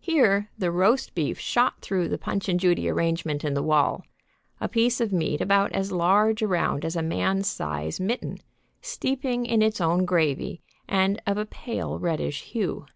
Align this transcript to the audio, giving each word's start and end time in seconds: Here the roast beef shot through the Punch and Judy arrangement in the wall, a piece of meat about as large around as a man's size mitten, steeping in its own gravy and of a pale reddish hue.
Here 0.00 0.50
the 0.58 0.72
roast 0.72 1.14
beef 1.14 1.38
shot 1.38 1.80
through 1.80 2.08
the 2.08 2.18
Punch 2.18 2.48
and 2.48 2.58
Judy 2.58 2.88
arrangement 2.88 3.44
in 3.44 3.54
the 3.54 3.62
wall, 3.62 4.04
a 4.60 4.68
piece 4.68 5.00
of 5.00 5.12
meat 5.12 5.40
about 5.40 5.70
as 5.70 5.92
large 5.92 6.42
around 6.42 6.84
as 6.84 6.96
a 6.96 7.02
man's 7.02 7.46
size 7.46 8.00
mitten, 8.00 8.38
steeping 8.82 9.46
in 9.46 9.62
its 9.62 9.80
own 9.80 10.06
gravy 10.06 10.60
and 10.88 11.22
of 11.24 11.38
a 11.38 11.46
pale 11.46 12.00
reddish 12.00 12.42
hue. 12.46 12.86